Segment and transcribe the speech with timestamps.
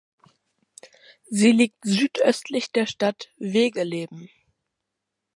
[1.29, 4.31] Sie liegt südöstlich der Stadt Wegeleben.